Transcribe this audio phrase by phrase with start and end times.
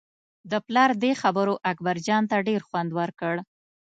[0.51, 3.35] د پلار دې خبرو اکبرجان ته ډېر خوند ورکړ.